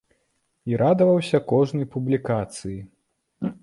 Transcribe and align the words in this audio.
І 0.71 0.79
радаваўся 0.83 1.43
кожнай 1.53 1.91
публікацыі. 1.99 2.79